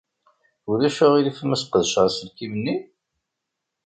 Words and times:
Ulac 0.71 0.97
aɣilif 1.05 1.39
ma 1.45 1.55
sqedceɣ 1.61 2.03
aselkim-nni? 2.07 2.75